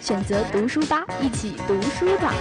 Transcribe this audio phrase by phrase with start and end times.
[0.00, 2.32] 选择读书吧，一起读书吧。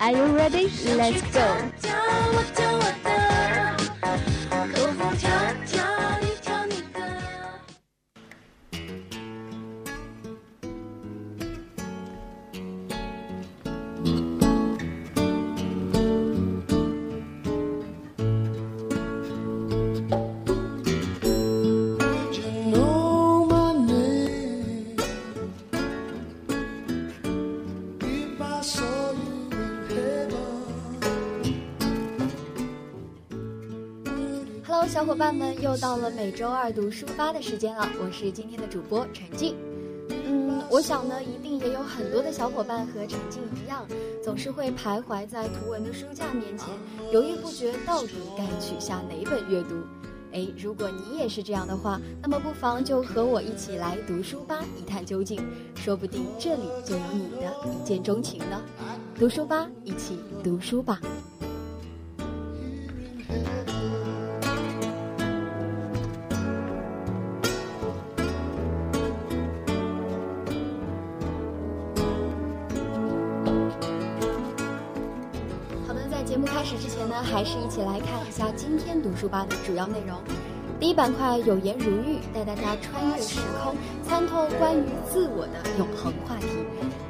[0.00, 0.68] Are you ready?
[0.96, 2.67] Let's go.
[34.98, 39.54] 小伙伴们，又到了每周二读书吧的时间了，我是今天的主播陈静。
[40.10, 43.86] 嗯，我想呢，一定也有很多的小伙伴和陈静一样，
[44.24, 46.66] 总是会徘徊在图文的书架面前，
[47.12, 49.76] 犹豫不决，到底该取下哪本阅读。
[50.32, 55.40] 哎，如果你也是这样的话，那么不妨就和我一起来读书吧，一探究竟，
[55.76, 58.60] 说不定这里就有你的一见钟情呢。
[59.16, 61.00] 读书吧，一起读书吧。
[76.58, 80.18] 开始之前呢还是一起来看一下今天读书吧的主要内容。
[80.80, 86.48] 第一板块有言如玉，带大家穿越时空，参透关于自我的永恒话题。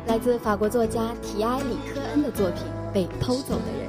[0.06, 2.62] 来自法国作家提埃里科恩的作品
[2.92, 3.88] 《被偷走的人》。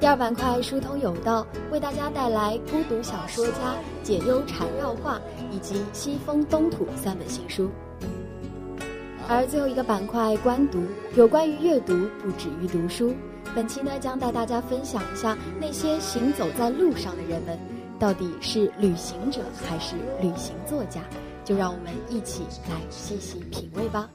[0.00, 5.20] 第二板块疏通有道，为大家带来孤独小说家解忧缠绕画
[5.52, 7.70] 以及西风东土三本新书。
[9.28, 10.82] 而最后一个板块观读，
[11.14, 13.14] 有关于阅读，不止于读书。
[13.54, 17.58] 本期呢，将带大家分享一下那些行走在路上的人们，
[17.98, 21.00] 到底是旅行者还是旅行作家？
[21.44, 24.08] 就让我们一起来细细品味吧。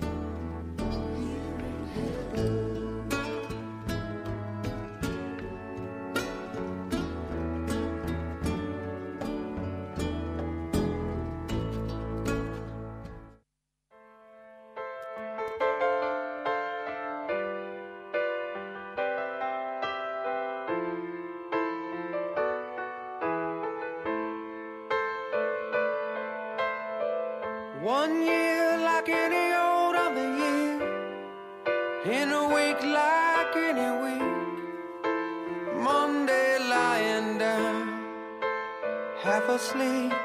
[27.86, 30.82] One year like any old other year,
[32.20, 34.56] in a week like any week.
[35.84, 37.88] Monday lying down,
[39.22, 40.25] half asleep.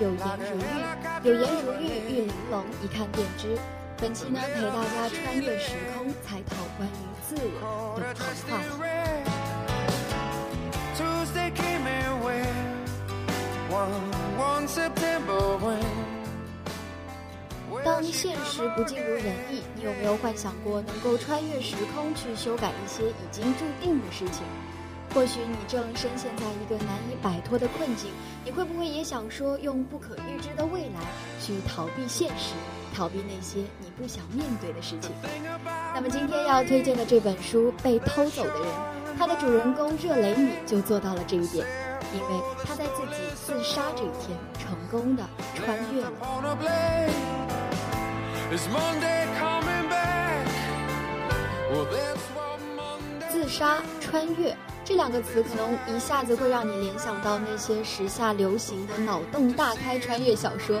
[0.00, 3.54] 有颜如玉，有颜如玉，玉玲珑，一看便知。
[3.98, 6.92] 本期呢，陪大家穿越时空，猜透关于
[7.28, 8.72] 自我永恒话题。
[17.84, 24.44] 当现实不尽如人意，你有没有幻想过能够穿越时空去修改一些已经注定的事情？
[25.12, 28.10] 或许你正深陷在一个难以摆脱的困境，
[28.44, 31.00] 你会不会也想说用不可预知的未来
[31.40, 32.54] 去逃避现实，
[32.94, 35.10] 逃避那些你不想面对的事情？
[35.92, 38.64] 那么今天要推荐的这本书《被偷走的人》，
[39.18, 41.66] 它的主人公热雷米就做到了这一点，
[42.14, 45.24] 因为他在自己自杀这一天成功的
[45.56, 46.12] 穿越了。
[53.28, 54.56] 自杀，穿越。
[54.90, 60.80] 这两个词可能一下子会让你联想到那些时下流行的脑洞大开穿越小说，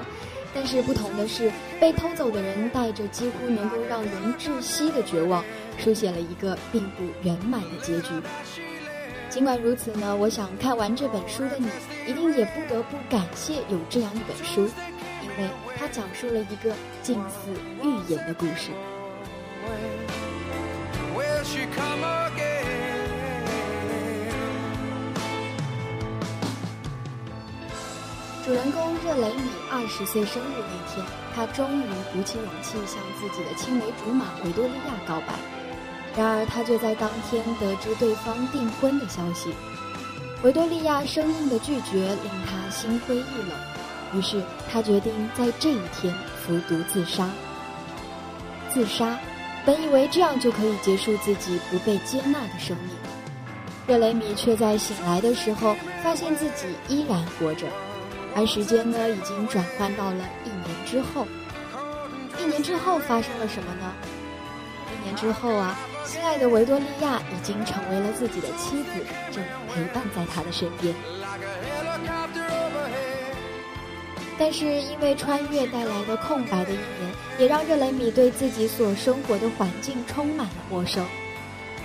[0.52, 5.44] 但是不同的是，被偷走的人带着几乎能够让人窒息的绝望，
[5.78, 8.08] 书写了一个并不圆满的结局。
[9.28, 11.68] 尽管如此呢，我想看完这本书的你，
[12.08, 14.62] 一定也不得不感谢有这样一本书，
[15.22, 15.48] 因为
[15.78, 18.72] 它讲述了一个近似预言的故事。
[28.50, 35.34] 主人公热雷米二十岁生日那天，他终于鼓起勇气向自己的青梅竹马维多利亚告白。
[36.16, 39.54] 然而，他却在当天得知对方订婚的消息。
[40.42, 46.12] 维多利亚生硬的拒绝令他心灰意冷，于是他决定在这一天
[46.44, 47.30] 服毒自杀。
[48.68, 49.16] 自杀，
[49.64, 52.96] 本以为这样就可以结束自己不被接纳的生命。
[53.86, 57.68] 热雷米却在醒来的时候发现自己依然活着，
[58.34, 61.26] 而时间呢，已经转换到了一年之后。
[62.38, 63.92] 一年之后发生了什么呢？
[64.92, 70.94] 一年之后啊，心爱的维多利亚已经成为了自己的妻子，正陪伴在他的身边。
[74.38, 81.04] 但是因为穿越带来的空白的一年，也让热雷米对自己所生活的环境充满了陌生。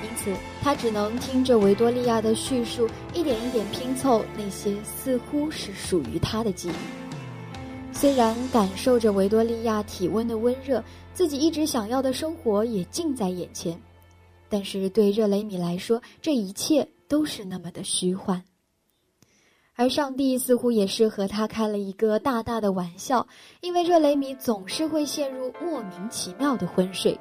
[0.05, 0.31] 因此，
[0.61, 7.91] 他只能听着维多利亚的叙述，一点一点拼凑那些似乎是属于他的记忆。
[7.91, 13.81] 虽然感受着维多利亚体温的温热，自己一直想要的生活也近在眼前，
[14.47, 18.43] 但是对热雷米来说，这一切都是那么的虚幻。
[19.75, 23.27] 而上帝似乎也是和他开了一个大大的玩笑，
[23.61, 27.19] 因为热雷米总是会陷入莫名其妙的昏睡，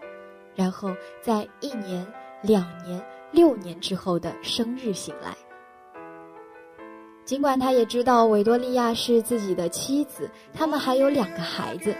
[0.55, 0.91] 然后
[1.23, 2.07] 在一年。
[2.44, 3.02] 两年、
[3.32, 5.35] 六年之后的生日醒来，
[7.25, 11.96] 尽管他也知道维多利亚是自己的妻子，他们还有两个孩子，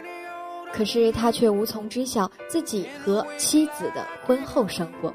[0.71, 5.13] 可是他却无从知晓自己和妻子的婚后生活。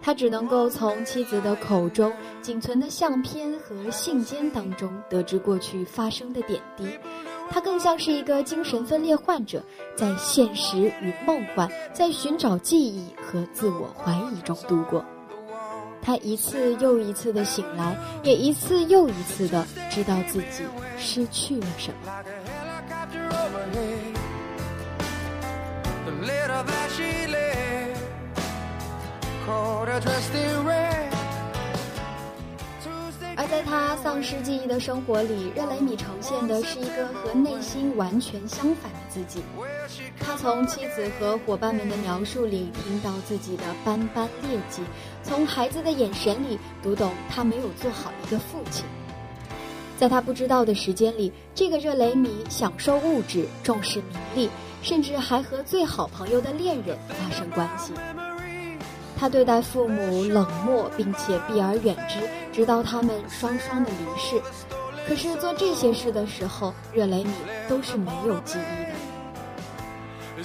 [0.00, 6.88] 他只能够从妻子的口中、仅存的相片和信笺当中得知过去发生的点滴。
[7.52, 9.62] 他更像是一个精神分裂患者，
[9.94, 15.04] 在现实与梦幻，在寻找记忆和自我怀疑中度过。
[16.00, 20.64] 他一次又一次的醒来，也一次又一次的知道自己
[20.96, 22.24] 失去了什么。
[33.52, 39.42] 在他丧失记忆的生活里，热雷米呈现的是一个和内心完全相反的自己。
[40.18, 44.80] 他从妻子和伙伴们的描述里听到自己的斑斑劣迹，
[45.22, 48.86] 从孩子的眼神里读懂他没有做好一个父亲。
[49.98, 54.48] 在他不知道的时间里，这个热雷米享受物质，重视名利，
[54.80, 57.92] 甚至还和最好朋友的恋人发生关系。
[59.22, 64.42] 他对待父母冷漠，并且避而远之，直到他们双双的离世。
[65.06, 67.30] 可是做这些事的时候，热雷米
[67.68, 70.42] 都是没有记忆的。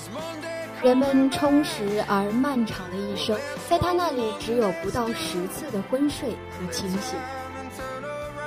[0.84, 3.36] 人们充实而漫长的一生，
[3.68, 7.18] 在他那里只有不到十次的昏睡和清醒。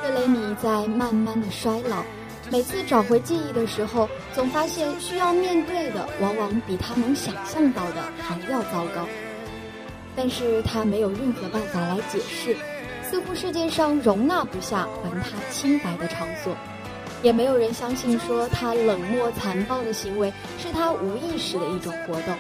[0.05, 2.05] 热雷米在慢慢的衰老，
[2.53, 9.05] 每次找回记忆的时候，总发现需要面对的往往比他能想象到的还要糟糕。
[10.23, 12.55] 但是他没有任何办法来解释，
[13.03, 16.55] 似乎世界上容纳不下还他清白的场所，
[17.23, 22.35] 也没有人相信说他冷漠残暴的行为是他无意识的一种活动。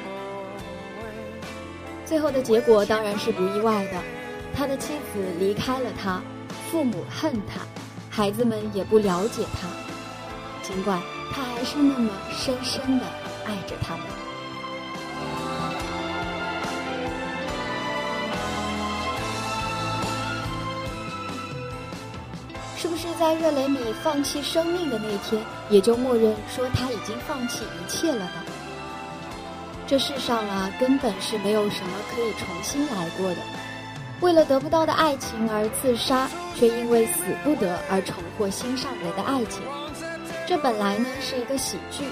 [2.04, 3.94] 最后的结果当然是不意外的，
[4.54, 6.20] 他的妻子离开了他，
[6.70, 7.62] 父母恨他，
[8.10, 9.66] 孩子们也不了解他，
[10.62, 11.00] 尽管
[11.32, 13.06] 他还是那么深深的
[13.46, 14.19] 爱着他们。
[22.80, 28.42] 是不是在热雷米放弃生命的那天，也就默认说他已经放弃一切了呢？
[29.86, 33.36] 这世上啊，根本是没有什么可以重新来过的。
[34.22, 39.60] 为了得不到的爱情而自杀，却因为死不得而重获心上人的爱情，
[40.46, 42.04] 这本来呢是一个喜剧，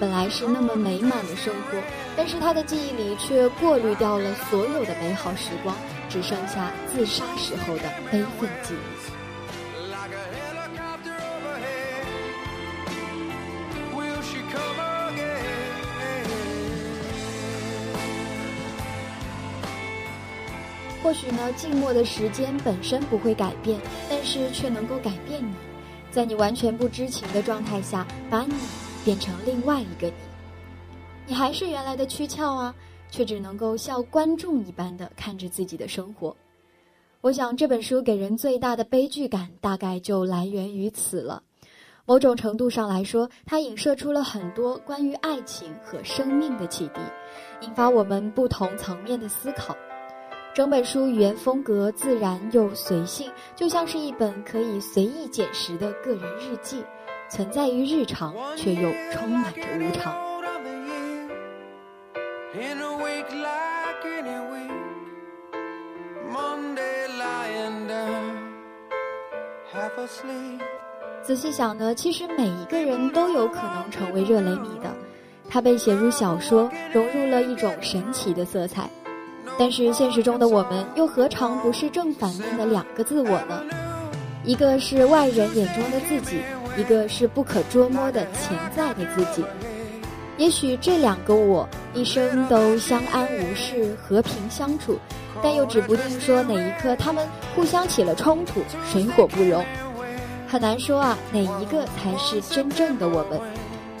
[0.00, 1.78] 本来是那么美满的生活，
[2.16, 5.76] 但是他的记忆里却过滤掉了所有的美好时光，
[6.08, 9.25] 只剩下自杀时候的悲愤记忆。
[21.06, 25.54] 或许呢，静默的时间本身不会改变，但是却能够改变你，
[26.10, 28.52] 在你完全不知情的状态下，把你
[29.04, 30.14] 变成另外一个你。
[31.28, 32.74] 你还是原来的躯壳啊，
[33.08, 36.36] 却只能够像观众一般的看着自己的生活。
[37.20, 41.40] 我想这本书给人最大的悲剧感，大概就来源于此了。
[42.04, 47.00] 某种程度上来说，它影射出了很多关于爱情和生命的启迪，
[47.60, 49.76] 引发我们不同层面的思考。
[50.56, 56.82] 整本书语言风格自然又随性，就像是一本可以随意捡拾的个人日记，
[57.28, 60.16] 存在于日常，却又充满着无常。
[71.22, 74.90] 仔细想呢，其实每一个人都有可能成为热雷米的。
[75.50, 78.88] 他被写入小说，融入了一种神奇的色彩。
[79.58, 83.62] 但是现实中的我们，又何尝不是正反面的两个自我呢？
[84.44, 86.38] 一个是外人眼中的自己，
[86.76, 89.44] 一个是不可捉摸的潜在的自己。
[90.38, 94.98] 也许这两个我一生都相安无事、和平相处，
[95.42, 98.60] 但又指不定说哪一刻他们互相起了冲突，
[98.92, 99.64] 水火不容。
[100.46, 103.40] 很难说啊，哪一个才是真正的我们？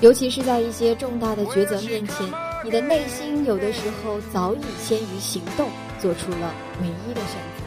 [0.00, 2.26] 尤其是在一些重大的抉择面前，
[2.66, 5.70] 你的内心有的时候早已先于行动，
[6.00, 7.62] 做出了唯一的选择。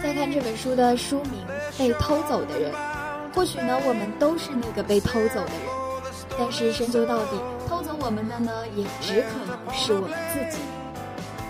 [0.00, 1.44] 再看这本书的书名
[1.76, 2.70] 《被偷走的人》，
[3.34, 5.62] 或许呢，我们都是那个被偷走的人。
[6.38, 7.32] 但是深究到底，
[7.68, 10.62] 偷走我们的呢，也只可能是我们自己。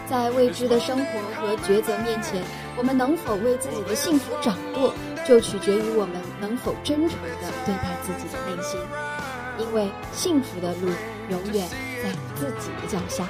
[0.08, 2.42] 在未知的生活和抉择面前，
[2.76, 4.94] 我们能否为自己的幸福掌握，
[5.26, 8.80] 就取决于我们能否真诚地对待自己的内心。
[9.58, 10.88] 因为幸福的路
[11.30, 11.68] 永远
[12.02, 13.26] 在自己的脚下。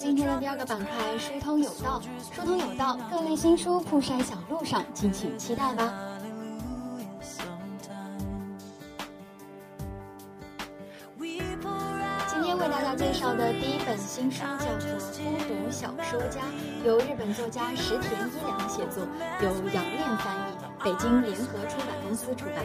[0.00, 2.00] 今天的第二个板块，疏通有道，
[2.32, 5.92] 疏通有道，各类新书铺晒小路上，敬请期待吧。
[11.18, 14.88] 今天为大家介绍的第一本新书叫做
[15.18, 16.40] 《孤独小说家》，
[16.86, 19.06] 由日本作家石田一良写作，
[19.42, 22.64] 由杨炼翻译，北京联合出版公司出版。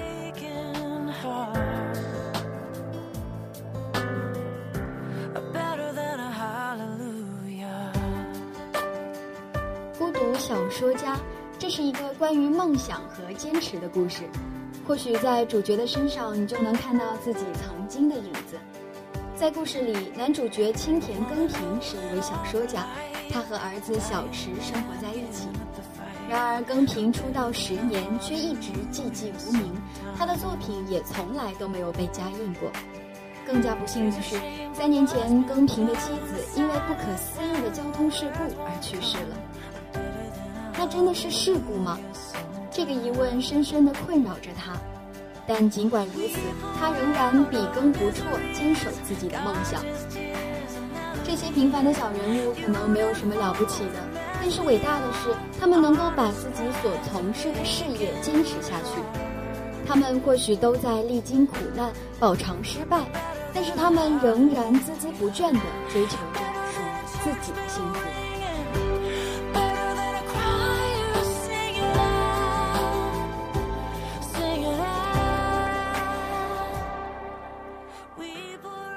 [11.76, 14.22] 是一个关于梦想和坚持的故事。
[14.88, 18.58] 或许在主角的身上，你就能看到自己曾经的影子。
[19.36, 22.88] 在故事里，男主角青田耕平是一位小说家，
[23.30, 25.50] 他和儿子小池生活在一起。
[26.30, 29.76] 然而，耕平出道十年，却一直寂寂无名，
[30.18, 32.72] 他的作品也从来都没有被加印过。
[33.46, 34.38] 更加不幸的是，
[34.74, 39.36] 三年前，耕平的妻子因为不可思议的交通事故而去世了。
[40.88, 41.98] 真的是事故吗？
[42.72, 44.74] 这个疑问深深地困扰着他。
[45.48, 46.40] 但尽管如此，
[46.80, 48.24] 他仍然笔耕不辍，
[48.54, 49.84] 坚守自己的梦想。
[51.24, 54.00] 这些平凡的小人物可能没有什么了不起的，
[54.42, 59.02] 但是伟大的是，他们能够把自己所从事的事业坚持下去。
[59.88, 63.00] 他们或许都在历经苦难，饱尝失败，
[63.54, 65.60] 但是他们仍然孜孜不倦地
[65.92, 66.40] 追求着
[66.74, 68.05] 属于自己的幸福。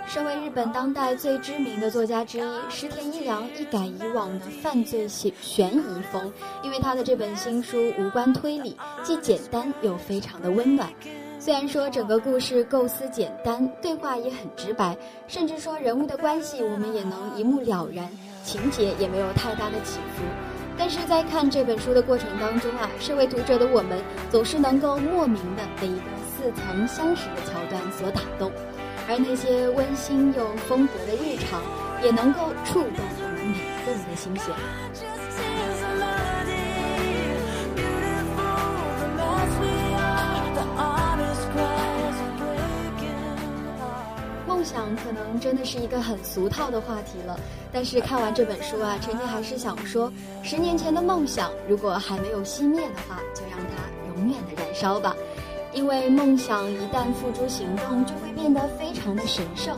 [0.09, 10.89] 身为日本当代最知名的作家之一石田一良一改以往的犯罪悬悬疑风，因为他的这本新书无关推理，既简单又非常的温暖。
[11.39, 14.97] 虽然说整个故事构思简单，对话也很直白，
[15.27, 18.09] 甚至说人物的关系我们也能一目了然，
[18.43, 20.25] 情节也没有太大的起伏。
[20.79, 24.01] 但是在看这本书的过程当中啊，身为读者的我们
[24.31, 28.51] 总是能够莫名的被一个似曾相识的桥段所打动。
[29.09, 31.63] 而那些温馨又风格的日常，
[32.05, 34.55] 也能够触动我们每个人的心弦。
[44.47, 47.39] 梦想可能真的是一个很俗套的话题了，
[47.73, 50.13] 但是看完这本书啊，陈天还是想说，
[50.43, 55.15] 十年前的梦想如果还没有熄灭的话，就让它永远的燃烧吧，
[55.73, 59.77] 因为梦想一旦付诸行动，就会变得非常的神圣。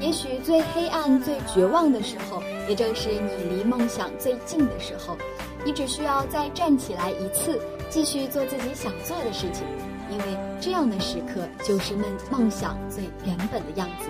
[0.00, 5.16] 也许最黑暗、最绝望的时候，也正是你离梦想最近的时候，
[5.64, 7.60] 你只需要再站起来一次，
[7.90, 9.66] 继续做自己想做的事情。
[10.10, 10.24] 因为
[10.60, 14.08] 这样的时刻，就是梦梦想最原本的样子。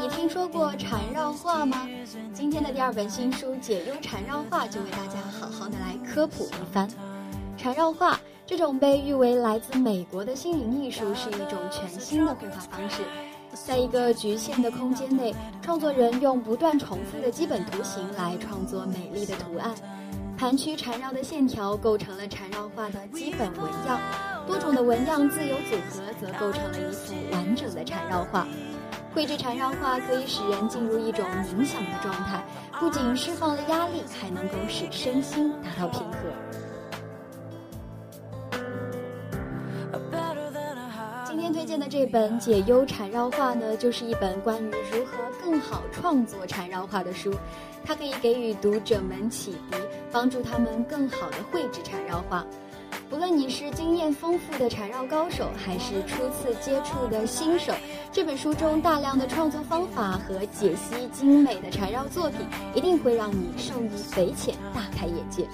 [0.00, 1.86] 你听说过缠绕画吗？
[2.32, 6.88] 今天的第二本新书《解忧缠绕画》就为大家好好的来科普一番。
[7.58, 13.02] 缠绕画这种被誉为来自美国的心灵艺术，是一种全新的绘画方式。
[13.52, 19.74] 在一个局限的空间内，创作人用不断重复的基本图形来创作美丽的图案。
[20.38, 24.00] 盘曲缠绕的线条构成了缠绕画的基本纹样，
[24.48, 28.46] 多种的纹样自由组合则构成了一幅完整的缠绕画。
[29.14, 32.42] 绘制缠绕画可以使人进入一种冥想的状态，
[32.80, 36.18] 不仅释放了压力，还能够使身心达到平和。
[41.26, 47.34] 今天推荐的这本《解忧缠绕画》呢，就是一本关于如何更好创作缠绕画的书，
[47.84, 49.76] 它可以给予读者们启迪，
[50.10, 52.46] 帮助他们更好的绘制缠绕画。
[53.10, 57.72] 不论你是经验丰富的缠绕高手，还是初次接触的新手，
[58.12, 62.40] 这本书中大量的创作方法和解析精美的缠绕作品，
[62.74, 65.46] 一定会让你受益匪浅，大开眼界。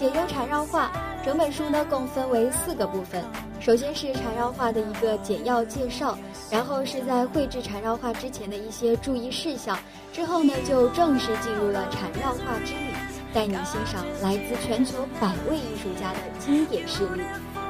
[0.00, 0.90] 解忧缠绕画
[1.22, 3.22] 整本书呢，共分为四个部分。
[3.60, 6.16] 首先是缠绕画的一个简要介绍，
[6.50, 9.78] 然后是在绘制缠绕画之前的一些注意事项，
[10.10, 12.94] 之后呢就正式进入了缠绕画之旅，
[13.34, 17.20] 带你欣赏来自全球百位艺术家的经典事例。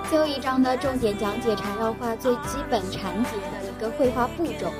[0.09, 4.73] 最后一章呢，重点讲解缠绕画最基本缠结的一个绘画步骤。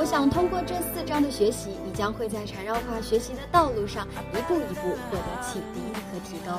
[0.00, 6.58] 我想通过这四章的学习，你将会在缠绕画学习的道路上一步一步获得启迪和提高。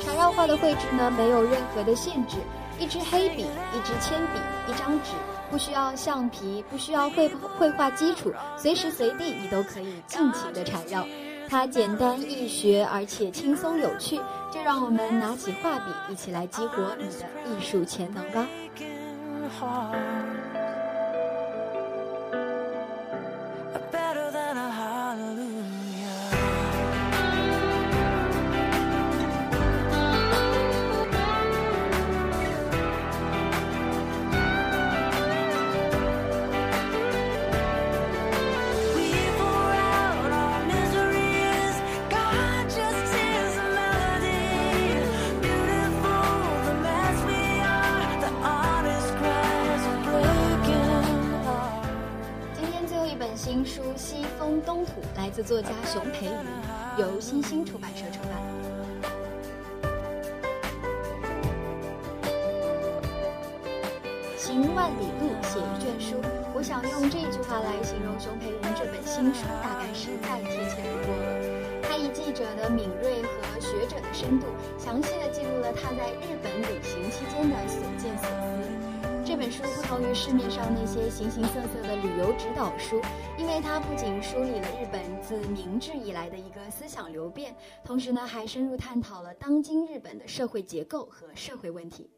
[0.00, 2.36] 缠绕画的绘制呢，没有任何的限制，
[2.78, 4.38] 一支黑笔、一支铅笔、
[4.70, 5.10] 一张纸，
[5.50, 11.04] 不需要橡皮，不需要绘绘画基础，随时随地你都可以尽情的缠绕。
[11.48, 14.20] 它简单易学，而且轻松有趣，
[14.52, 18.46] 就让我们拿起画笔，一起来激活你的艺术潜能吧。
[53.48, 58.32] 新书《西风东土》来自作家熊培瑜，由新星出版社出版。
[64.36, 66.16] 行万里路，写一卷书。
[66.52, 71.24] 我想用这句话来形容熊培云这本新书，大概是再贴切不过了。
[71.88, 74.46] 他以记者的敏锐和学者的深度，
[74.78, 78.57] 详细的记录了他在日本旅行期间的所见所思。
[79.38, 83.00] 这本书不同于市面上那些形形色色的旅游指导书，
[83.38, 92.10] 因为它不仅梳理了日本自明治以来的一个思想流变，同时呢还深入探讨了当今日本的社会结构和社会问题。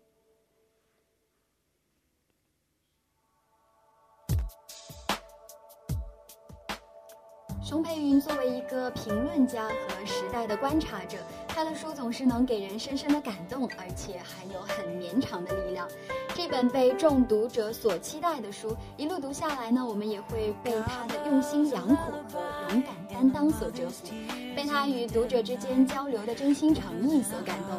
[7.62, 11.18] 熊培云作为一个评论家和时代的观察者，
[11.54, 15.86] 他的书总是能给人深深的感动，而且还有很绵长的力量。
[16.34, 24.06] 这本被众读者所期待的书，一路读下来呢，我们也会被他的用心良苦和勇敢担当所折服，
[24.56, 27.78] 被他与读者之间交流的真心诚意所感动。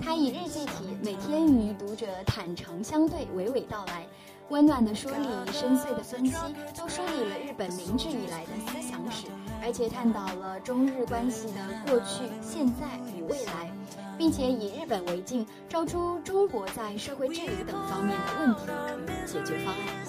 [0.00, 4.06] 他以日记体，每天与读者坦诚相对，娓娓道来。
[4.50, 6.36] 温暖的说理，深邃的分析，
[6.74, 9.26] 都梳理了日本明治以来的思想史，
[9.62, 13.70] 而且探讨了中日关系的过去、现在与未来，
[14.16, 18.62] 并且以日本为镜，照出中国在社会治理等方面的问题
[19.06, 20.07] 与解决方案。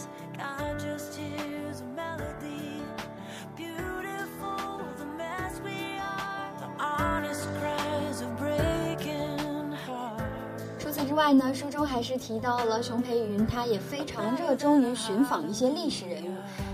[11.20, 16.30] 外呢，书中还是提到了熊培云，他也非常热衷于寻访一些历史人物，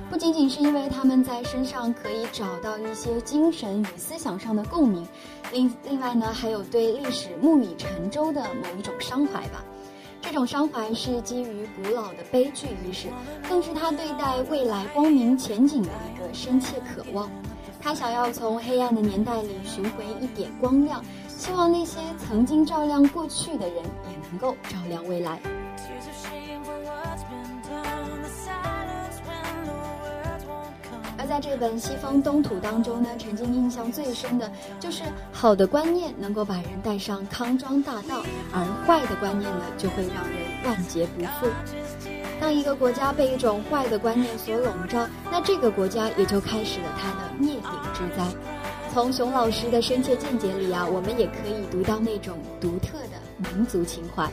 [0.08, 5.08] 不仅仅是因为他们在身上可以找到一些精神与思想上的共鸣，
[5.52, 9.64] 另另外呢，还有对历史木已成舟的某一种伤怀吧。
[10.22, 13.08] 这种伤怀是基于古老的悲剧意识，
[13.50, 17.28] 更是他对待未来光明前景的一个深切渴望。
[17.82, 21.04] 他想要从黑暗的年代里寻回一点光亮。
[21.38, 25.40] 希望那些曾经照亮过去的人，也能够照亮未来。
[31.18, 38.22] 而在这本《西方东土》当中呢，曾经印象最深的就是好的观念能够把人带上康庄大道，
[38.54, 41.48] 而坏的观念呢，就会让人万劫不复。
[42.40, 48.55] 当一个国家被一种坏的观念所笼罩，那这个国家也就开始了它的灭顶之灾。
[48.96, 54.26] 从熊老师的深切见解里啊，我们也可以读到那种独特的民族情怀。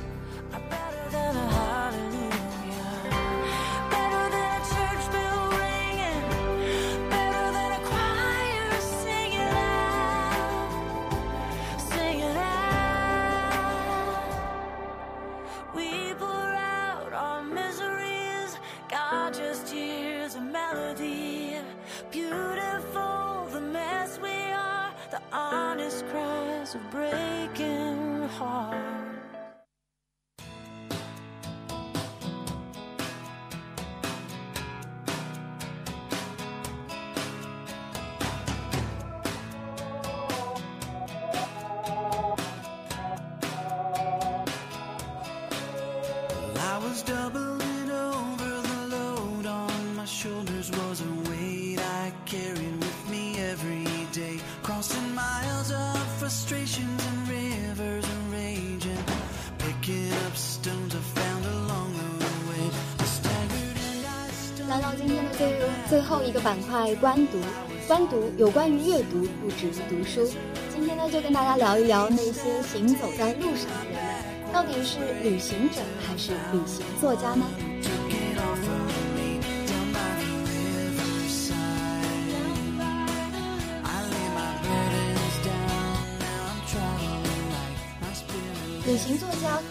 [64.68, 65.52] 来到今天的最
[65.86, 67.38] 最后一个板块，观读。
[67.86, 70.26] 观读有关于阅读，不止于读书。
[70.72, 77.44] 今天呢，就跟大家聊一聊那些行走在路上的人们，到底是旅行者还是旅行作家呢？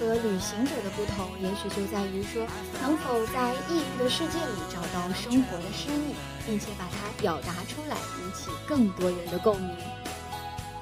[0.01, 2.43] 和旅行者的不同，也许就在于说，
[2.81, 9.69] 能否在异域的世界里找到生活的诗意，并且把它表达出来，引起更多人的共鸣。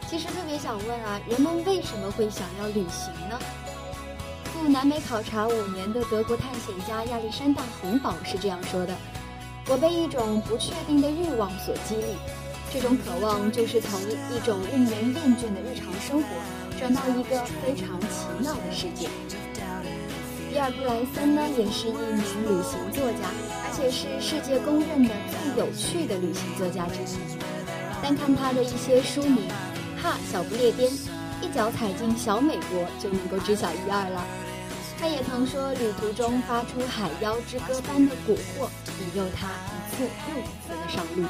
[0.10, 3.38] 其实特别想问啊，人们为什么会想要旅行呢？
[4.54, 8.96] 赴南美考察五年的德国探险家亚历山大·洪堡是这样说的
[9.68, 12.16] ：“我被一种不确定的欲望所激励，
[12.72, 16.28] 这种渴望就是从一种令人厌倦的日常生活。”
[16.80, 19.10] 转到一个非常奇妙的世界。
[20.50, 23.28] 比尔·布莱森呢，也是一名旅行作家，
[23.68, 27.20] 而且是世界公认的最有趣的旅行作家之一。
[28.02, 29.44] 单看他的一些书名，
[30.02, 30.90] 《哈小不列颠》，
[31.42, 34.24] 一脚踩进小美国就能够知晓一二了。
[34.98, 38.72] 他也曾说，旅途中发出海妖之歌般的蛊惑，
[39.04, 41.28] 引诱他一次又一次的上路。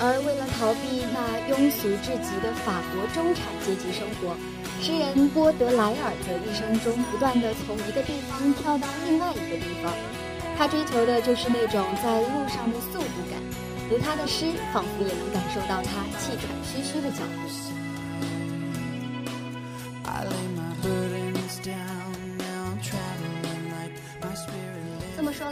[0.00, 4.34] 而为了逃避那庸俗至极的法国中产阶级生活，
[4.82, 9.92] 诗人波德莱尔的一生中不断地从一个地方跳到另外一个地方。
[10.58, 13.38] 他追求的就是那种在路上的速度感，
[13.88, 17.83] 读他的诗，仿佛也能感受到他气喘吁吁的脚步。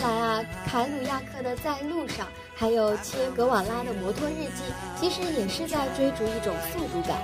[0.03, 4.62] 来啊，凯鲁亚克的《在路上》，还有切格瓦拉的《摩托日记》，
[5.01, 7.23] 其实也是在追逐一种速度感，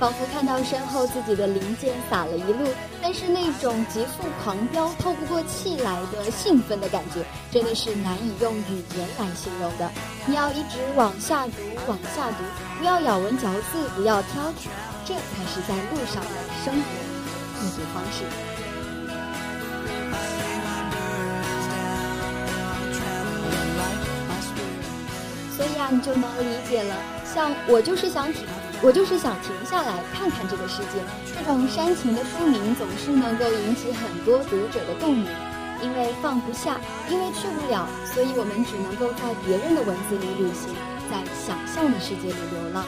[0.00, 2.66] 仿佛看到身后自己的零件洒了一路，
[3.02, 9.90] 但是那种急速狂飙、透不过气来的兴奋的感觉，真的是难以用语言来形容的。
[10.24, 11.52] 你要一直往下读，
[11.86, 12.44] 往下读，
[12.78, 14.68] 不要咬文嚼字，不要挑剔，
[15.04, 16.30] 这才是在路上的
[16.64, 18.24] 生活阅读方式。
[25.84, 26.96] 那，你就能理解了。
[27.26, 28.46] 像我就是想停，
[28.82, 31.04] 我就是想停下来看看这个世界。
[31.36, 35.28] 这种煽情的书名总是能够引起很多读者的共鸣。
[35.82, 40.72] 因为放不下，因为去不了，所以我们只能够在别人的文字里旅行，
[41.10, 42.86] 在想象的世界里流浪。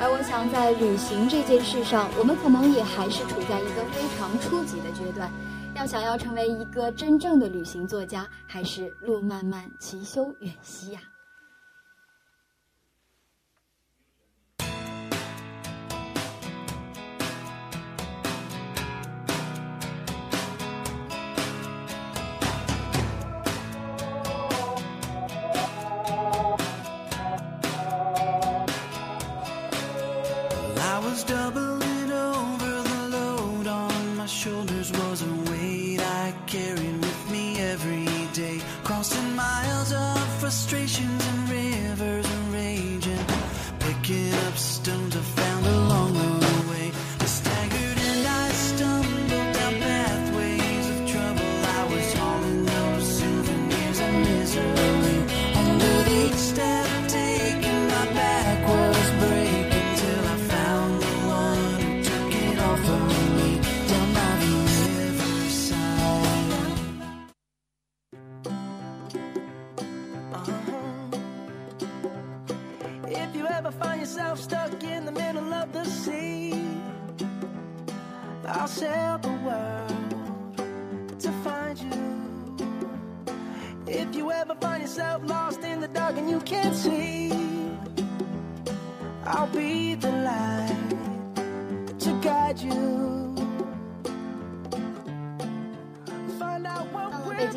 [0.00, 5.30] 而我想，在旅行这件事上，我们可能也还是处在一个非常初级的阶段。
[5.76, 11.00] 要想要成为一个真正的旅行作家，还是路漫漫其修远兮呀。
[40.50, 40.84] 北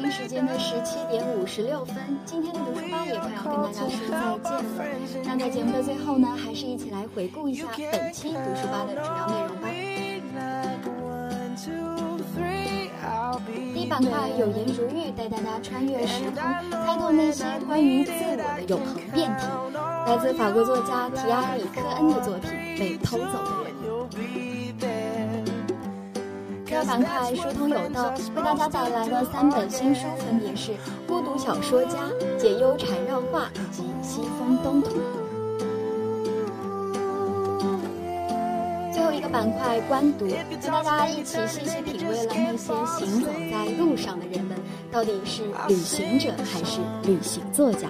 [0.04, 5.24] 京时间的十七点五十六分，今天的读书吧也快要跟大家说再见了。
[5.24, 9.70] 那在节目的最后呢，还是一起来回顾一下本期读书吧的主要内容吧。
[13.74, 16.36] 第一板块有言如玉，带大家穿越时空，
[16.86, 19.46] 猜透那些关于自我的永恒辩题。
[20.06, 23.52] 来自法国作家提亚里·科恩的作品《被偷走的》。
[26.86, 30.72] 板块书通有道，为大家带来了三本新书，分别是
[31.08, 31.98] 《孤独小说家》
[32.38, 34.90] 《解忧缠绕画》以及《西风东土》。
[38.94, 44.58] 最后一个板块观读，和大家一起细细品味了那些行走在路上的人们，
[44.92, 47.88] 到底是旅行者还是旅行作家？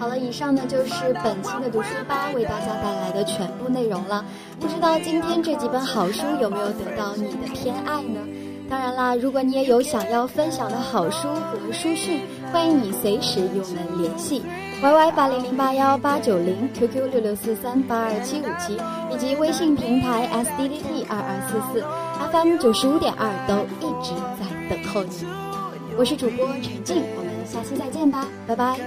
[0.00, 4.24] 好了，以上呢就是本期的读书吧为大家带来的全部内容了。
[4.58, 8.20] 不知道今天这几本好书有没有得到你的偏爱呢？
[8.68, 14.42] 当然啦，如果你也有想要分享的好书和书讯，欢迎你随时与我们联系
[14.82, 18.78] ，yy 八零零八幺八九零，QQ 六六四三八二七五七，
[19.12, 21.82] 以及微信平台 SDDT 二二四四
[22.30, 25.26] ，FM 九十五点二都一直在等候你。
[25.96, 28.78] 我是主播陈静，我们下期再见吧，拜拜。